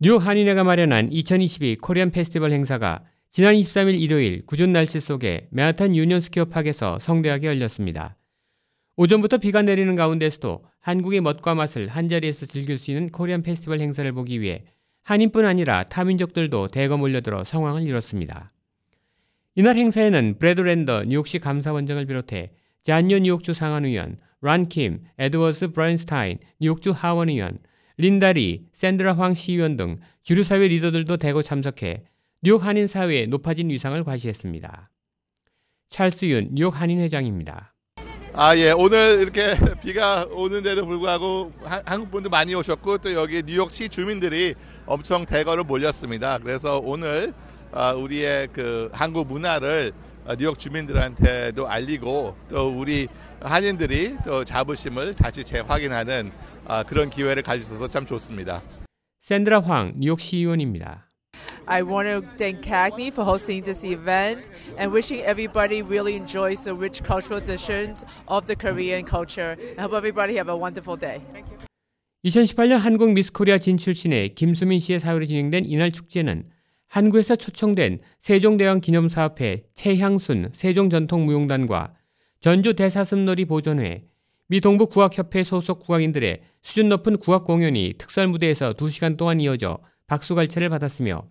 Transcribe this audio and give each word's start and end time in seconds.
뉴욕 0.00 0.24
한인회가 0.24 0.62
마련한 0.62 1.10
2022 1.10 1.78
Korean 1.78 2.12
Festival 2.12 2.52
행사가 2.52 3.02
지난 3.30 3.56
23일 3.56 4.00
일요일 4.00 4.46
궂은 4.46 4.70
날씨 4.70 5.00
속에 5.00 5.48
맨하탄 5.50 5.96
Union 5.96 6.20
Square 6.20 6.44
Park에서 6.44 7.00
성대하게 7.00 7.48
열렸습니다. 7.48 8.16
오전부터 8.94 9.38
비가 9.38 9.62
내리는 9.62 9.92
가운데서도 9.96 10.64
한국의 10.78 11.20
멋과 11.20 11.56
맛을 11.56 11.88
한자리에서 11.88 12.46
즐길 12.46 12.78
수 12.78 12.92
있는 12.92 13.10
Korean 13.10 13.42
Festival 13.42 13.80
행사를 13.80 14.10
보기 14.12 14.40
위해 14.40 14.62
한인뿐 15.02 15.44
아니라 15.44 15.82
타민족들도 15.82 16.68
대거 16.68 16.96
몰려들어 16.96 17.42
성황을 17.42 17.82
이뤘습니다. 17.82 18.52
이날 19.56 19.76
행사에는 19.76 20.36
브래드 20.38 20.60
랜더 20.60 21.06
뉴욕시 21.06 21.40
감사원장을 21.40 22.06
비롯해 22.06 22.52
John 22.84 23.03
Liu 23.03 23.18
뉴욕주 23.18 23.52
상원의원, 23.52 24.18
Ron 24.42 24.68
Kim, 24.68 25.00
Edward 25.18 25.72
Braunstein 25.72 26.38
뉴욕주 26.60 26.92
하원의원, 26.92 27.58
린다리, 28.00 28.62
샌드라 28.72 29.14
황 29.14 29.34
시의원 29.34 29.76
등 29.76 29.98
주류 30.22 30.44
사회 30.44 30.68
리더들도 30.68 31.16
대거 31.16 31.42
참석해 31.42 32.04
뉴욕 32.42 32.64
한인 32.64 32.86
사회의 32.86 33.26
높아진 33.26 33.68
위상을 33.70 34.02
과시했습니다. 34.04 34.88
찰스 35.88 36.26
윤 36.26 36.48
뉴욕 36.52 36.80
한인 36.80 37.00
회장입니다. 37.00 37.74
아, 38.34 38.56
예. 38.56 38.70
오늘 38.70 39.20
이렇게 39.20 39.56
비가 39.82 40.24
오는데도 40.30 40.86
불구하고 40.86 41.52
한, 41.64 41.82
한국 41.84 42.12
분들 42.12 42.30
많이 42.30 42.54
오셨고 42.54 42.98
또 42.98 43.12
여기 43.14 43.42
뉴욕시 43.42 43.88
주민들이 43.88 44.54
엄청 44.86 45.26
대거로 45.26 45.64
몰렸습니다. 45.64 46.38
그래서 46.38 46.78
오늘 46.78 47.34
아, 47.72 47.94
우리의 47.94 48.46
그 48.52 48.90
한국 48.92 49.26
문화를 49.26 49.90
뉴욕 50.38 50.56
주민들한테도 50.56 51.66
알리고 51.66 52.36
또 52.48 52.68
우리 52.68 53.08
한인들이 53.40 54.18
또 54.24 54.44
자부심을 54.44 55.14
다시 55.14 55.42
재확인하는 55.42 56.30
아, 56.68 56.82
그런 56.82 57.08
기회를 57.08 57.42
있어서 57.56 57.88
참 57.88 58.04
좋습니다. 58.04 58.62
샌드라 59.20 59.60
황 59.60 59.94
뉴욕 59.96 60.20
시의원입니다. 60.20 61.08
I 61.66 61.82
want 61.82 62.08
to 62.08 62.20
thank 62.36 62.62
CAGNY 62.62 63.08
for 63.08 63.24
hosting 63.26 63.64
this 63.64 63.84
event 63.84 64.50
and 64.78 64.92
wishing 64.92 65.24
everybody 65.24 65.82
really 65.82 66.14
enjoys 66.14 66.64
the 66.64 66.76
rich 66.76 67.02
cultural 67.02 67.40
traditions 67.40 68.04
of 68.26 68.46
the 68.46 68.54
Korean 68.54 69.04
culture. 69.04 69.56
I 69.76 69.82
hope 69.82 69.96
everybody 69.96 70.36
have 70.36 70.50
a 70.50 70.56
wonderful 70.56 70.98
day. 70.98 71.20
2018년 72.24 72.78
한국 72.78 73.12
미스 73.12 73.32
코리아 73.32 73.56
진출신의 73.58 74.34
김수민 74.34 74.78
씨의 74.78 75.00
사회로 75.00 75.24
진행된 75.24 75.64
이날 75.64 75.90
축제는 75.90 76.50
한국에서 76.88 77.36
초청된 77.36 78.00
세종대왕 78.20 78.80
기념사업회 78.80 79.64
최향순 79.74 80.50
세종전통무용단과 80.52 81.94
전주 82.40 82.74
대사슴놀이 82.74 83.46
보존회, 83.46 84.04
미 84.50 84.62
동부 84.62 84.86
국악협회 84.86 85.44
소속 85.44 85.80
국악인들의 85.80 86.40
수준 86.62 86.88
높은 86.88 87.18
국악 87.18 87.44
공연이 87.44 87.92
특설 87.98 88.28
무대에서 88.28 88.72
2시간 88.72 89.18
동안 89.18 89.42
이어져 89.42 89.78
박수갈채를 90.06 90.70
받았으며 90.70 91.22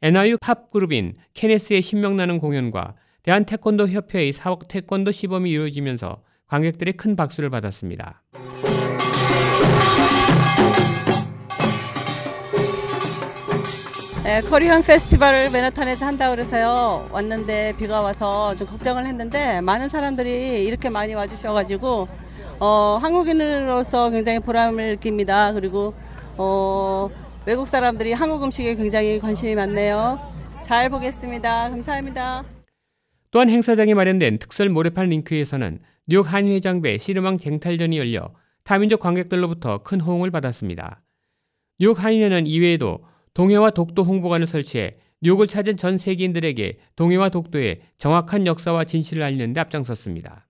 NIU 0.00 0.38
팝 0.40 0.70
그룹인 0.70 1.16
케네스의 1.34 1.82
신명나는 1.82 2.38
공연과 2.38 2.94
대한 3.22 3.44
태권도 3.44 3.90
협회의 3.90 4.32
사옥 4.32 4.68
태권도 4.68 5.12
시범이 5.12 5.50
이루어지면서 5.50 6.22
관객들의 6.46 6.94
큰 6.94 7.14
박수를 7.14 7.50
받았습니다. 7.50 8.22
네, 14.24 14.40
커리언 14.40 14.82
페스티벌을 14.82 15.50
맨하탄에서 15.50 16.06
한다고 16.06 16.34
그래서요 16.34 17.06
왔는데 17.12 17.74
비가 17.78 18.00
와서 18.00 18.54
좀 18.54 18.66
걱정을 18.66 19.06
했는데 19.06 19.60
많은 19.60 19.90
사람들이 19.90 20.64
이렇게 20.64 20.88
많이 20.88 21.12
와주셔가지고 21.12 22.24
어, 22.58 22.98
한국인으로서 23.00 24.10
굉장히 24.10 24.38
보람을 24.38 24.96
느낍니다. 24.96 25.52
그리고 25.52 25.94
어, 26.38 27.10
외국 27.44 27.68
사람들이 27.68 28.12
한국 28.12 28.42
음식에 28.42 28.74
굉장히 28.74 29.18
관심이 29.18 29.54
많네요. 29.54 30.18
잘 30.64 30.88
보겠습니다. 30.88 31.70
감사합니다. 31.70 32.44
또한 33.30 33.50
행사장에 33.50 33.92
마련된 33.92 34.38
특설 34.38 34.70
모래판 34.70 35.08
링크에서는 35.10 35.80
뉴욕 36.06 36.32
한인회장배 36.32 36.98
씨름왕 36.98 37.38
쟁탈전이 37.38 37.98
열려 37.98 38.32
타민족 38.64 39.00
관객들로부터 39.00 39.82
큰 39.82 40.00
호응을 40.00 40.30
받았습니다. 40.30 41.02
뉴욕 41.78 42.02
한인회는 42.02 42.46
이외에도 42.46 43.04
동해와 43.34 43.70
독도 43.70 44.02
홍보관을 44.02 44.46
설치해 44.46 44.96
뉴욕을 45.20 45.46
찾은 45.46 45.76
전 45.76 45.98
세계인들에게 45.98 46.78
동해와 46.96 47.28
독도의 47.28 47.82
정확한 47.98 48.46
역사와 48.46 48.84
진실을 48.84 49.22
알리는 49.22 49.52
데 49.52 49.60
앞장섰습니다. 49.60 50.45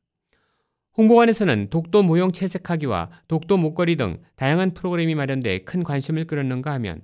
홍보관에서는 0.97 1.69
독도 1.71 2.03
모형 2.03 2.33
채색하기와 2.33 3.11
독도 3.29 3.57
목걸이 3.59 3.97
등 3.97 4.19
다양한 4.37 4.73
프로그램이 4.73 5.15
마련돼 5.15 5.65
큰 5.65 5.83
관심을 5.85 6.27
끌었는가 6.27 6.73
하면 6.73 7.03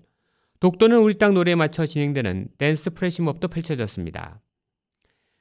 독도는 0.60 0.98
우리 0.98 1.19
땅 1.19 1.34
노래에 1.34 1.54
맞춰 1.54 1.84
진행되는 1.84 2.48
댄스 2.56 2.94
프레시몹도 2.94 3.48
펼쳐졌습니다. 3.48 4.41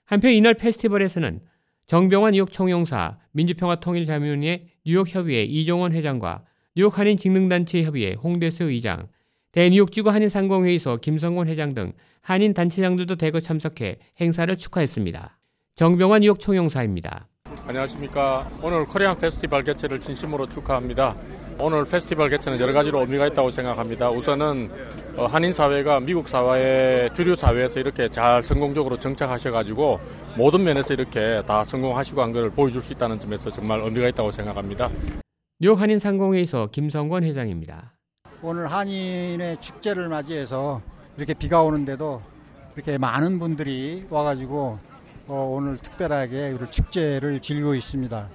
한편 0.04 0.34
이날 0.34 0.56
페스티벌에서는 0.56 1.42
정병환 1.88 2.34
뉴욕 2.34 2.52
총영사, 2.52 3.20
민주평화통일자문회 3.32 4.68
뉴욕협의회 4.86 5.44
이종원 5.44 5.94
회장과 5.94 6.44
뉴욕 6.76 6.98
한인 6.98 7.18
직능단체 7.18 7.84
협의회 7.84 8.14
홍대수 8.14 8.66
의장, 8.66 9.08
대뉴욕지구 9.52 10.10
한인상공회의소 10.10 10.98
김성곤 10.98 11.48
회장 11.48 11.74
등 11.74 11.94
한인 12.22 12.54
단체장들도 12.54 13.16
대거 13.16 13.40
참석해 13.40 13.98
행사를 14.20 14.56
축하했습니다. 14.56 15.38
정병환 15.76 16.22
뉴욕 16.22 16.40
총영사입니다. 16.40 17.28
안녕하십니까. 17.72 18.50
오늘 18.62 18.86
코리안 18.86 19.18
페스티벌 19.18 19.64
개최를 19.64 20.02
진심으로 20.02 20.50
축하합니다. 20.50 21.16
오늘 21.58 21.86
페스티벌 21.86 22.30
개최는 22.30 22.60
여러 22.60 22.74
가지로 22.74 23.00
의미가 23.00 23.28
있다고 23.28 23.50
생각합니다. 23.50 24.10
우선은 24.10 24.70
어, 25.16 25.26
한인 25.26 25.54
사회가 25.54 26.02
미국 26.02 26.28
사회 26.28 27.10
주류 27.16 27.34
사회에서 27.36 27.80
이렇게 27.80 28.10
잘 28.10 28.44
성공적으로 28.44 29.00
정착하셔가지고 29.00 30.02
모든 30.38 30.64
면에서 30.66 30.94
이렇게 30.94 31.42
다 31.46 31.64
성공하시고 31.64 32.22
한 32.22 32.34
것을 32.34 32.50
보여줄 32.50 32.82
수 32.82 32.92
있다는 32.92 33.20
점에서 33.20 33.50
정말 33.50 33.80
의미가 33.80 34.10
있다고 34.10 34.32
생각합니다. 34.32 34.90
뉴욕 35.60 35.80
한인 35.80 35.98
상공회의소 35.98 36.68
김성권 36.74 37.24
회장입니다. 37.24 37.94
오늘 38.42 38.70
한인의 38.70 39.62
축제를 39.62 40.10
맞이해서 40.10 40.82
이렇게 41.16 41.34
비가 41.34 41.64
오는데도 41.64 42.22
이렇게 42.76 42.98
많은 42.98 43.40
분들이 43.40 44.06
와가지고 44.10 44.58
어, 44.62 44.91
오늘 45.34 45.78
특별하게 45.78 46.52
우리 46.60 46.70
축제를 46.70 47.42
즐기고 47.42 47.74
있습니다. 47.76 48.28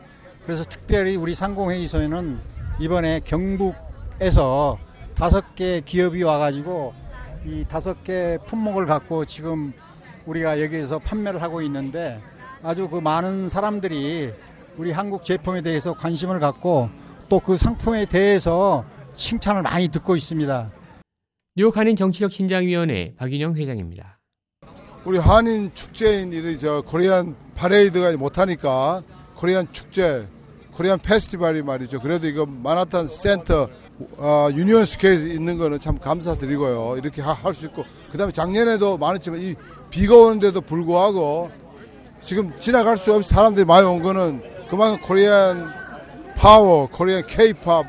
그래서 0.45 0.65
특별히 0.65 1.17
우리 1.17 1.35
상공회의소에는 1.35 2.39
이번에 2.81 3.21
경북에서 3.25 4.79
다섯 5.15 5.55
개 5.55 5.83
기업이 5.85 6.23
와가지고 6.23 6.95
이 7.45 7.65
다섯 7.69 8.03
개 8.03 8.39
품목을 8.47 8.87
갖고 8.87 9.25
지금 9.25 9.73
우리가 10.25 10.63
여기에서 10.63 10.99
판매를 10.99 11.43
하고 11.43 11.61
있는데 11.63 12.21
아주 12.63 12.89
그 12.89 12.99
많은 12.99 13.49
사람들이 13.49 14.33
우리 14.77 14.93
한국 14.93 15.25
제품에 15.25 15.63
대해서 15.63 15.93
관심을 15.93 16.41
갖고 16.41 16.89
또 17.29 17.41
그 17.41 17.57
상품에 17.59 18.07
대해서 18.07 18.85
칭찬을 19.15 19.63
많이 19.63 19.89
듣고 19.89 20.17
있습니다. 20.17 20.71
뉴욕 21.57 21.77
한인 21.77 21.97
정치적 21.97 22.31
신장위원회 22.33 23.15
박인영 23.17 23.55
회장입니다. 23.57 24.19
우리 25.07 25.19
한인 25.19 25.71
축제인 25.73 26.33
이제 26.33 26.83
Korean 26.85 27.37
Parade가 27.55 28.17
못하니까 28.17 29.05
Korean 29.37 29.69
축제, 29.71 30.27
Korean 30.73 30.99
Festival이 30.99 31.63
말이죠. 31.63 32.01
그래도 32.01 32.27
이거 32.27 32.45
Manhattan 32.45 33.07
center 33.07 33.69
어, 34.17 34.49
Union 34.53 34.85
Square에 34.85 35.15
있는 35.33 35.59
거는 35.59 35.79
참 35.79 35.97
감사드리고요. 35.97 36.97
이렇게 36.99 37.23
할 37.23 37.55
수 37.55 37.67
있고 37.67 37.85
그다음에 38.11 38.33
작년에도 38.33 38.99
많았지만 38.99 39.41
이 39.41 39.55
비가 39.91 40.17
오는데도 40.17 40.61
불구하고 40.61 41.53
지금 42.21 42.53
지나갈 42.59 42.97
수 42.97 43.15
없이 43.15 43.31
사람들이 43.31 43.65
많이 43.65 43.87
온 43.87 44.03
거는 44.03 44.43
그만큼 44.69 45.01
코리안 45.07 45.73
파워, 46.37 46.89
코리안 46.89 47.29
케이팝 47.29 47.87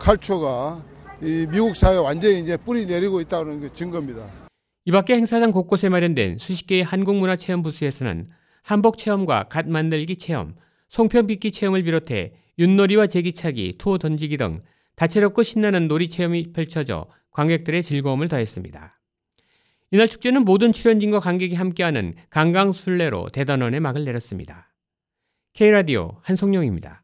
칼초가 0.00 0.82
이 1.22 1.46
미국 1.48 1.76
사회에 1.76 1.98
완전히 1.98 2.40
이제 2.40 2.56
뿌리 2.56 2.84
내리고 2.84 3.20
있다는 3.20 3.60
게 3.60 3.68
증거입니다. 3.72 4.45
이 4.88 4.92
밖에 4.92 5.14
행사장 5.14 5.50
곳곳에 5.50 5.88
마련된 5.88 6.38
수십 6.38 6.68
개의 6.68 6.84
한국문화 6.84 7.34
체험 7.34 7.64
부스에서는 7.64 8.30
한복 8.62 8.98
체험과 8.98 9.48
갓 9.48 9.68
만들기 9.68 10.14
체험, 10.16 10.54
송편 10.90 11.26
빚기 11.26 11.50
체험을 11.50 11.82
비롯해 11.82 12.34
윷놀이와 12.56 13.08
제기차기, 13.08 13.78
투호 13.78 13.98
던지기 13.98 14.36
등 14.36 14.62
다채롭고 14.94 15.42
신나는 15.42 15.88
놀이 15.88 16.08
체험이 16.08 16.52
펼쳐져 16.52 17.06
관객들의 17.32 17.82
즐거움을 17.82 18.28
더했습니다. 18.28 19.00
이날 19.90 20.08
축제는 20.08 20.44
모든 20.44 20.72
출연진과 20.72 21.18
관객이 21.18 21.56
함께하는 21.56 22.14
강강술래로 22.30 23.30
대단원의 23.32 23.80
막을 23.80 24.04
내렸습니다. 24.04 24.72
K라디오 25.52 26.20
한송룡입니다. 26.22 27.02